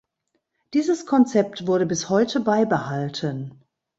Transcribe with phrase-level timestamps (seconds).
[0.73, 3.61] Dieses Konzept wurde bis heute beibehalten.